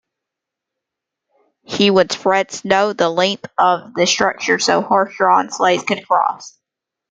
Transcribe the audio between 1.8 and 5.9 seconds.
would spread snow the length of the structure so horse-drawn sleighs